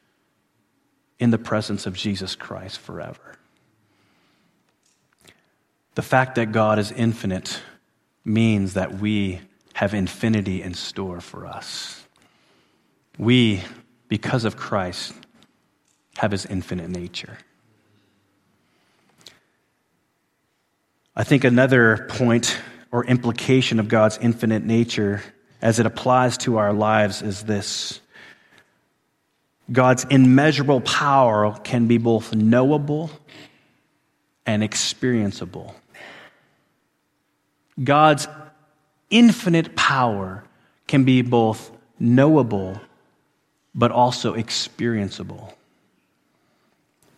[1.19, 3.39] in the presence of Jesus Christ forever.
[5.95, 7.61] The fact that God is infinite
[8.25, 9.41] means that we
[9.75, 12.05] have infinity in store for us.
[13.19, 13.63] We,
[14.09, 15.13] because of Christ,
[16.17, 17.39] have his infinite nature.
[21.17, 22.59] I think another point
[22.91, 25.23] or implication of God's infinite nature
[25.63, 28.01] as it applies to our lives is this
[29.71, 33.11] God's immeasurable power can be both knowable
[34.45, 35.75] and experienceable.
[37.83, 38.29] God's
[39.11, 40.45] infinite power
[40.87, 42.81] can be both knowable
[43.75, 45.53] but also experienceable.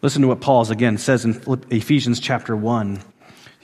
[0.02, 3.02] Listen to what Paul again says in Ephesians chapter 1.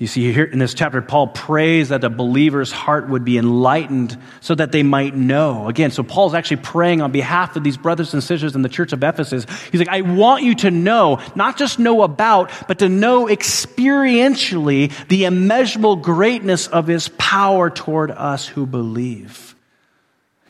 [0.02, 4.18] You see here in this chapter, Paul prays that the believer's heart would be enlightened
[4.40, 5.68] so that they might know.
[5.68, 8.92] Again, so Paul's actually praying on behalf of these brothers and sisters in the church
[8.92, 9.46] of Ephesus.
[9.70, 14.90] He's like, I want you to know, not just know about, but to know experientially
[15.06, 19.51] the immeasurable greatness of his power toward us who believe.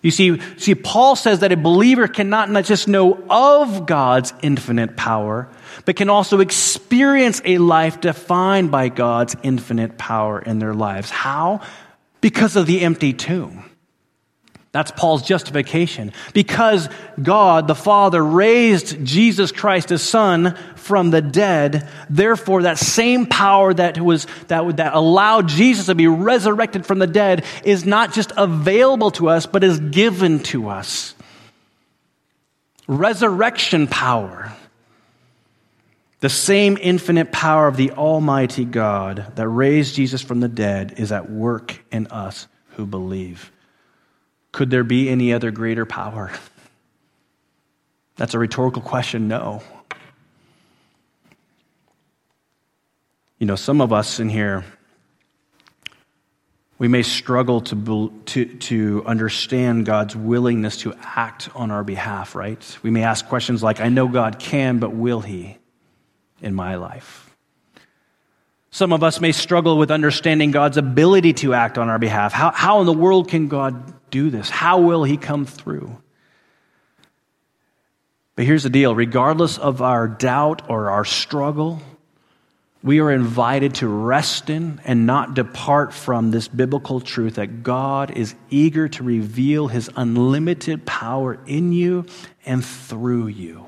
[0.03, 4.97] You see, see, Paul says that a believer cannot not just know of God's infinite
[4.97, 5.49] power,
[5.85, 11.09] but can also experience a life defined by God's infinite power in their lives.
[11.09, 11.61] How?
[12.21, 13.65] Because of the empty tomb.
[14.73, 16.15] That's Paul's justification.
[16.33, 16.89] Because
[17.23, 23.75] God, the Father, raised Jesus Christ, his Son, from the dead, therefore that same power
[23.75, 28.33] that was, that, that allowed Jesus to be resurrected from the dead is not just
[28.39, 31.15] available to us, but is given to us.
[32.89, 34.53] Resurrection power.
[36.21, 41.13] The same infinite power of the Almighty God that raised Jesus from the dead is
[41.13, 43.53] at work in us who believe.
[44.53, 46.31] Could there be any other greater power?
[48.17, 49.29] That's a rhetorical question.
[49.29, 49.63] No.
[53.39, 54.65] You know, some of us in here,
[56.79, 62.79] we may struggle to, to, to understand God's willingness to act on our behalf, right?
[62.83, 65.59] We may ask questions like, I know God can, but will He?
[66.43, 67.35] in my life.
[68.71, 72.33] Some of us may struggle with understanding God's ability to act on our behalf.
[72.33, 74.49] How, how in the world can God do this?
[74.49, 75.97] How will He come through?
[78.37, 81.83] But here's the deal regardless of our doubt or our struggle,
[82.85, 88.13] we are invited to rest in and not depart from this biblical truth that God
[88.13, 92.07] is eager to reveal His unlimited power in you
[92.47, 93.67] and through you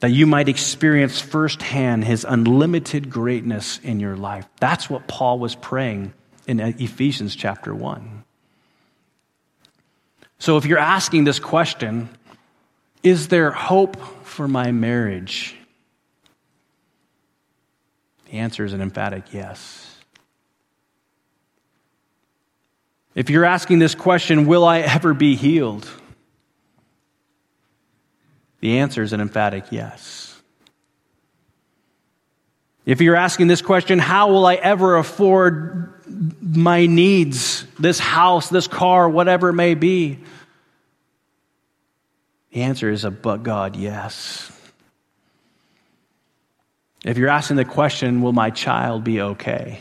[0.00, 4.46] that you might experience firsthand his unlimited greatness in your life.
[4.60, 6.12] That's what Paul was praying
[6.48, 8.24] in Ephesians chapter 1.
[10.38, 12.08] So if you're asking this question,
[13.02, 15.54] is there hope for my marriage?
[18.30, 19.84] The answer is an emphatic yes.
[23.14, 25.88] If you're asking this question, will I ever be healed?
[28.60, 30.40] The answer is an emphatic yes.
[32.86, 38.66] If you're asking this question, how will I ever afford my needs, this house, this
[38.66, 40.18] car, whatever it may be?
[42.52, 44.50] The answer is a but God, yes.
[47.04, 49.80] If you're asking the question, will my child be okay?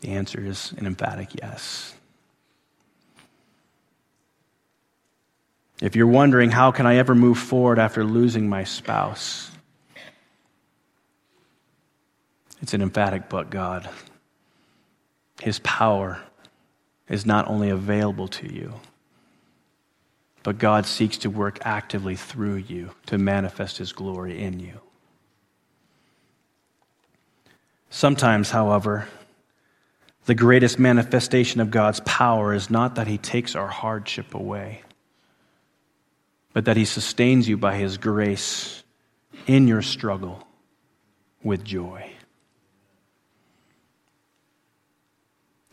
[0.00, 1.94] The answer is an emphatic yes.
[5.80, 9.50] If you're wondering, how can I ever move forward after losing my spouse?
[12.62, 13.88] It's an emphatic but God.
[15.44, 16.22] His power
[17.06, 18.72] is not only available to you,
[20.42, 24.80] but God seeks to work actively through you to manifest His glory in you.
[27.90, 29.06] Sometimes, however,
[30.24, 34.80] the greatest manifestation of God's power is not that He takes our hardship away,
[36.54, 38.82] but that He sustains you by His grace
[39.46, 40.48] in your struggle
[41.42, 42.13] with joy.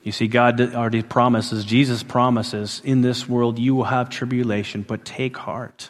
[0.04, 5.06] You see, God already promises, Jesus promises, in this world you will have tribulation, but
[5.06, 5.90] take heart.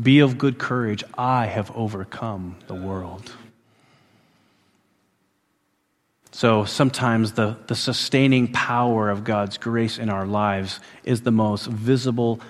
[0.00, 1.04] Be of good courage.
[1.16, 3.32] I have overcome the world.
[6.32, 11.66] So sometimes the, the sustaining power of God's grace in our lives is the most
[11.66, 12.40] visible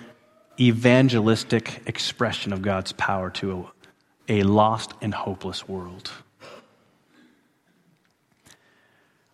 [0.58, 3.68] evangelistic expression of God's power to
[4.28, 6.10] a, a lost and hopeless world.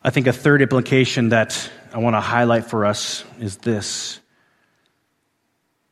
[0.06, 4.20] I think a third implication that I want to highlight for us is this.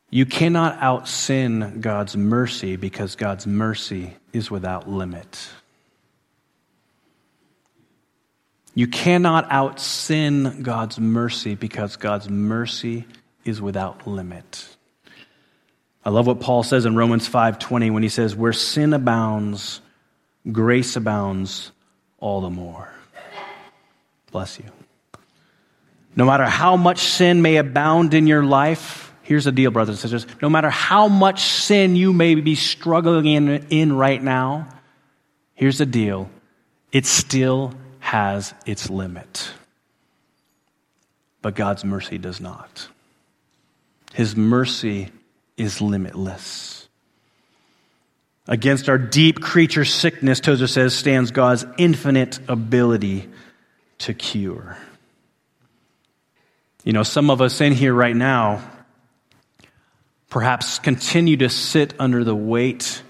[0.09, 5.49] You cannot out sin God's mercy because God's mercy is without limit.
[8.73, 13.03] You cannot out sin God's mercy because God's mercy
[13.43, 14.65] is without limit.
[16.05, 19.81] I love what Paul says in Romans 5:20 when he says where sin abounds
[20.49, 21.73] grace abounds
[22.17, 22.95] all the more.
[24.35, 24.65] Bless you.
[26.13, 30.11] No matter how much sin may abound in your life, here's the deal brothers and
[30.11, 34.67] sisters, no matter how much sin you may be struggling in, in right now,
[35.53, 36.29] here's the deal.
[36.91, 39.51] It still has its limit.
[41.41, 42.89] But God's mercy does not.
[44.13, 45.11] His mercy
[45.55, 46.89] is limitless.
[48.49, 53.29] Against our deep creature sickness, Tozer says, stands God's infinite ability
[53.99, 54.77] to cure.
[56.83, 58.61] You know, some of us in here right now
[60.29, 63.01] perhaps continue to sit under the weight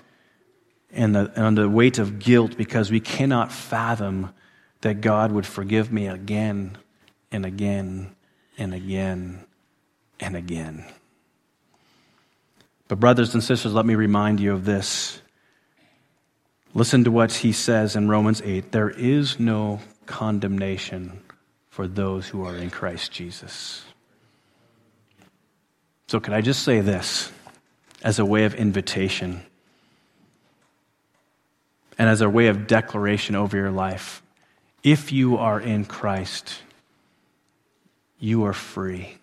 [0.92, 4.32] and the, and the weight of guilt because we cannot fathom
[4.82, 6.78] that God would forgive me again
[7.32, 8.16] and again
[8.58, 9.44] and again
[10.20, 10.86] and again.
[12.88, 15.20] But, brothers and sisters, let me remind you of this.
[16.74, 21.22] Listen to what he says in Romans 8 there is no condemnation
[21.70, 23.84] for those who are in Christ Jesus.
[26.08, 27.32] So, can I just say this
[28.04, 29.42] as a way of invitation
[31.98, 34.22] and as a way of declaration over your life?
[34.84, 36.60] If you are in Christ,
[38.20, 39.18] you are free.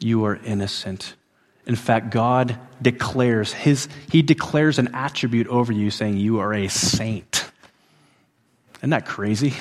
[0.00, 1.14] You are innocent.
[1.66, 6.68] In fact, God declares his, he declares an attribute over you saying you are a
[6.68, 7.50] saint.
[8.78, 9.54] Isn't that crazy?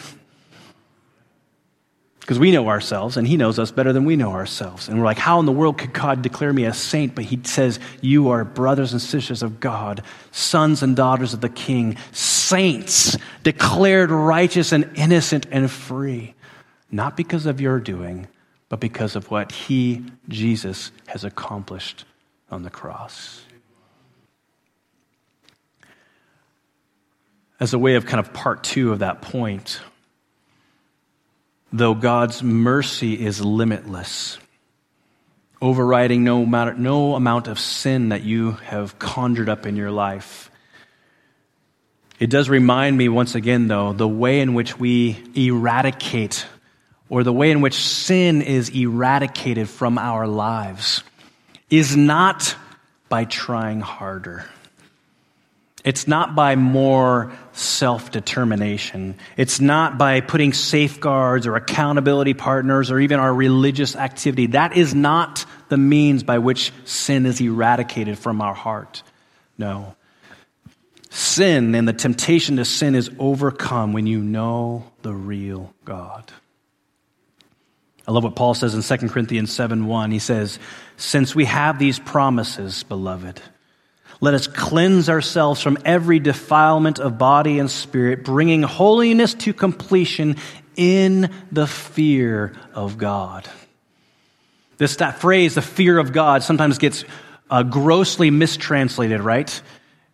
[2.25, 4.89] Because we know ourselves, and He knows us better than we know ourselves.
[4.89, 7.13] And we're like, how in the world could God declare me a saint?
[7.13, 10.01] But He says, You are brothers and sisters of God,
[10.31, 16.33] sons and daughters of the King, saints, declared righteous and innocent and free.
[16.89, 18.27] Not because of your doing,
[18.69, 22.05] but because of what He, Jesus, has accomplished
[22.49, 23.43] on the cross.
[27.59, 29.79] As a way of kind of part two of that point,
[31.71, 34.37] though God's mercy is limitless,
[35.61, 40.51] overriding no, matter, no amount of sin that you have conjured up in your life.
[42.19, 46.45] It does remind me once again, though, the way in which we eradicate
[47.09, 51.03] or the way in which sin is eradicated from our lives
[51.69, 52.55] is not
[53.09, 54.45] by trying harder.
[55.85, 59.15] It's not by more self determination.
[59.37, 64.47] It's not by putting safeguards or accountability partners or even our religious activity.
[64.47, 69.03] That is not the means by which sin is eradicated from our heart.
[69.59, 69.95] No.
[71.11, 76.31] Sin and the temptation to sin is overcome when you know the real God.
[78.07, 80.11] I love what Paul says in 2 Corinthians 7 1.
[80.11, 80.57] He says,
[80.97, 83.39] Since we have these promises, beloved,
[84.25, 90.37] Let us cleanse ourselves from every defilement of body and spirit, bringing holiness to completion
[90.75, 93.47] in the fear of God.
[94.79, 97.05] This that phrase, the fear of God, sometimes gets
[97.51, 99.61] uh, grossly mistranslated, right?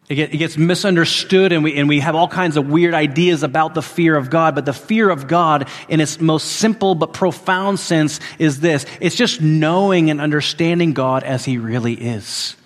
[0.10, 3.44] It, get, it gets misunderstood, and we, and we have all kinds of weird ideas
[3.44, 4.56] about the fear of God.
[4.56, 9.16] But the fear of God, in its most simple but profound sense, is this it's
[9.16, 12.58] just knowing and understanding God as He really is.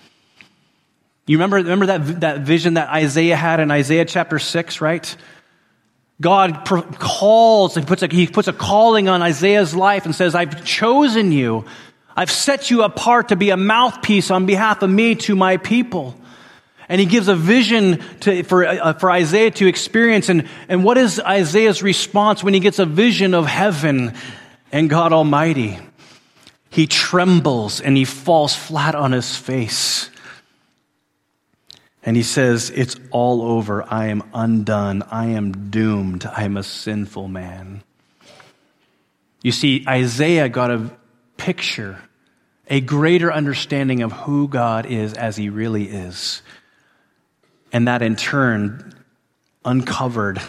[1.27, 5.15] You remember, remember that, that vision that Isaiah had in Isaiah chapter 6, right?
[6.21, 10.63] God calls and puts a, he puts a calling on Isaiah's life and says, I've
[10.63, 11.65] chosen you.
[12.15, 16.15] I've set you apart to be a mouthpiece on behalf of me to my people.
[16.87, 20.29] And he gives a vision to, for, uh, for Isaiah to experience.
[20.29, 24.13] And, and what is Isaiah's response when he gets a vision of heaven
[24.71, 25.79] and God Almighty?
[26.69, 30.11] He trembles and he falls flat on his face.
[32.05, 33.83] And he says, It's all over.
[33.83, 35.01] I am undone.
[35.09, 36.25] I am doomed.
[36.25, 37.83] I am a sinful man.
[39.41, 40.91] You see, Isaiah got a
[41.37, 41.99] picture,
[42.67, 46.43] a greater understanding of who God is as he really is.
[47.73, 48.93] And that in turn
[49.65, 50.39] uncovered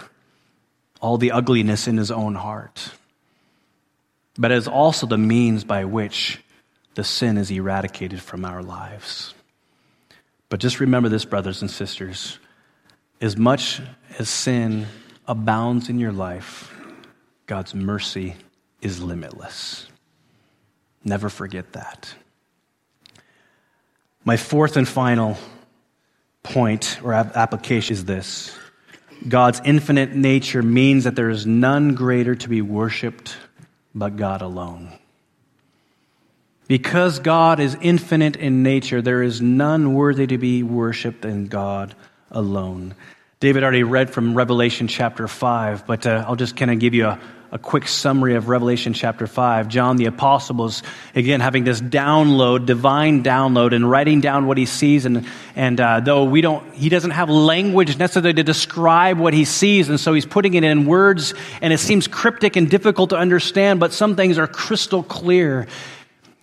[1.00, 2.90] all the ugliness in his own heart.
[4.38, 6.38] But as also the means by which
[6.94, 9.34] the sin is eradicated from our lives.
[10.49, 12.38] But just remember this, brothers and sisters.
[13.20, 13.80] As much
[14.18, 14.86] as sin
[15.26, 16.72] abounds in your life,
[17.47, 18.36] God's mercy
[18.80, 19.88] is limitless.
[21.05, 22.14] Never forget that.
[24.24, 25.38] My fourth and final
[26.42, 28.57] point or application is this
[29.28, 33.36] God's infinite nature means that there is none greater to be worshiped
[33.94, 34.92] but God alone.
[36.68, 41.94] Because God is infinite in nature, there is none worthy to be worshiped than God
[42.30, 42.94] alone.
[43.38, 47.06] David already read from Revelation chapter 5, but uh, I'll just kind of give you
[47.06, 47.20] a,
[47.52, 49.68] a quick summary of Revelation chapter 5.
[49.68, 50.82] John the Apostle was,
[51.14, 55.06] again, having this download, divine download, and writing down what he sees.
[55.06, 59.44] And, and uh, though we don't, he doesn't have language necessarily to describe what he
[59.44, 63.16] sees, and so he's putting it in words, and it seems cryptic and difficult to
[63.16, 65.68] understand, but some things are crystal clear.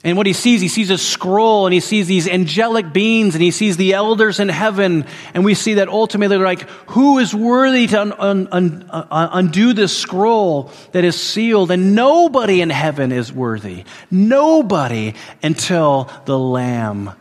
[0.06, 3.43] And what he sees, he sees a scroll and he sees these angelic beings and
[3.43, 5.06] he sees the elders in heaven.
[5.34, 9.30] And we see that ultimately they're like, who is worthy to un- un- un- uh,
[9.32, 11.72] undo this scroll that is sealed?
[11.72, 13.86] And nobody in heaven is worthy.
[14.12, 17.12] Nobody until the Lamb,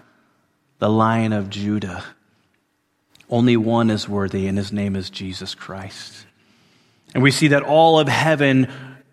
[0.80, 2.02] the Lion of Judah.
[3.30, 6.26] Only one is worthy and his name is Jesus Christ.
[7.14, 8.68] And we see that all of heaven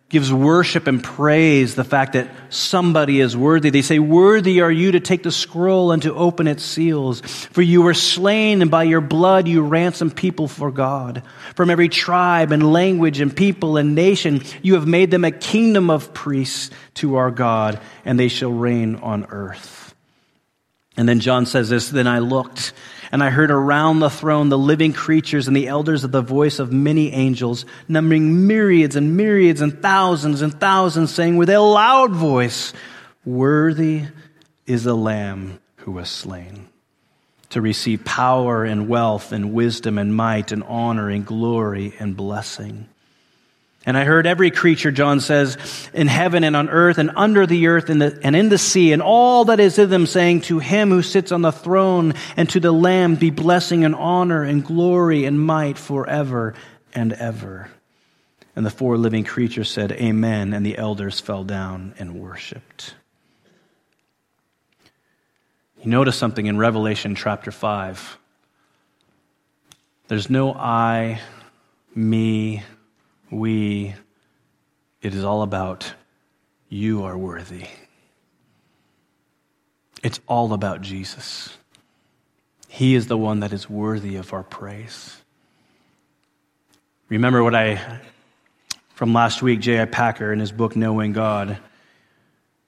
[0.10, 3.70] gives worship and praise the fact that somebody is worthy.
[3.70, 7.22] They say, Worthy are you to take the scroll and to open its seals.
[7.22, 11.22] For you were slain, and by your blood you ransomed people for God.
[11.56, 15.92] From every tribe and language and people and nation, you have made them a kingdom
[15.92, 19.94] of priests to our God, and they shall reign on earth.
[20.98, 22.74] And then John says this Then I looked
[23.12, 26.60] and I heard around the throne the living creatures and the elders of the voice
[26.60, 32.12] of many angels, numbering myriads and myriads and thousands and thousands, saying with a loud
[32.12, 32.74] voice,
[33.26, 34.04] Worthy
[34.66, 36.68] is the Lamb who was slain
[37.50, 42.88] to receive power and wealth and wisdom and might and honor and glory and blessing.
[43.86, 45.58] And I heard every creature, John says,
[45.94, 48.92] in heaven and on earth and under the earth and, the, and in the sea
[48.92, 52.50] and all that is in them saying, To him who sits on the throne and
[52.50, 56.56] to the Lamb be blessing and honor and glory and might forever
[56.94, 57.70] and ever.
[58.56, 60.54] And the four living creatures said, Amen.
[60.54, 62.96] And the elders fell down and worshiped.
[65.82, 68.18] You notice something in Revelation chapter 5.
[70.10, 71.22] There's no I,
[71.96, 72.64] me,
[73.32, 73.96] we,
[75.02, 75.94] it is all about
[76.70, 77.66] you are worthy.
[80.04, 81.58] It's all about Jesus.
[82.68, 85.18] He is the one that is worthy of our praise.
[87.10, 88.00] Remember what I,
[88.94, 89.86] from last week, J.I.
[89.86, 91.58] Packer in his book, Knowing God,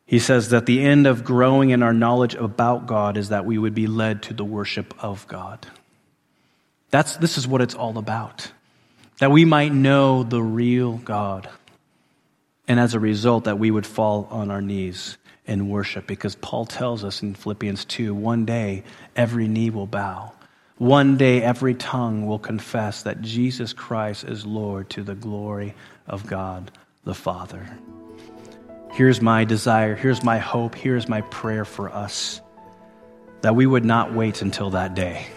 [0.06, 3.58] he says that the end of growing in our knowledge about God is that we
[3.58, 5.66] would be led to the worship of God.
[6.90, 8.52] That's, this is what it's all about
[9.22, 11.48] that we might know the real God.
[12.68, 16.08] And as a result, that we would fall on our knees and worship.
[16.08, 18.84] Because Paul tells us in Philippians 2 one day
[19.16, 20.34] every knee will bow.
[20.80, 25.76] One day every tongue will confess that Jesus Christ is Lord to the glory
[26.08, 26.72] of God
[27.04, 27.78] the Father.
[28.92, 32.42] Here's my desire, here's my hope, here's my prayer for us
[33.42, 35.28] that we would not wait until that day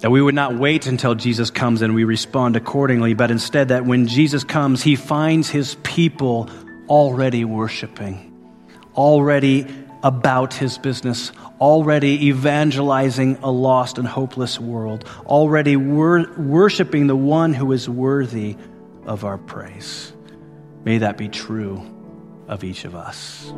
[0.00, 3.84] That we would not wait until Jesus comes and we respond accordingly, but instead that
[3.84, 6.48] when Jesus comes, he finds his people
[6.88, 8.32] already worshiping,
[8.94, 9.66] already
[10.02, 17.52] about his business, already evangelizing a lost and hopeless world, already wor- worshiping the one
[17.52, 18.56] who is worthy
[19.04, 20.12] of our praise.
[20.84, 21.82] May that be true
[22.46, 23.52] of each of us.